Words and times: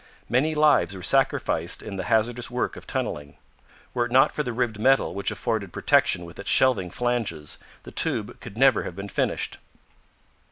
Many 0.27 0.55
lives 0.55 0.95
were 0.95 1.03
sacrificed 1.03 1.83
in 1.83 1.95
the 1.95 2.05
hazardous 2.05 2.49
work 2.49 2.75
of 2.75 2.87
tunneling. 2.87 3.37
Were 3.93 4.07
it 4.07 4.11
not 4.11 4.31
for 4.31 4.41
the 4.41 4.51
ribbed 4.51 4.79
metal 4.79 5.13
which 5.13 5.29
afforded 5.29 5.71
protection 5.71 6.25
with 6.25 6.39
its 6.39 6.49
shelving 6.49 6.89
flanges, 6.89 7.59
the 7.83 7.91
tube 7.91 8.39
could 8.39 8.57
never 8.57 8.81
have 8.81 8.95
been 8.95 9.09
finished. 9.09 9.59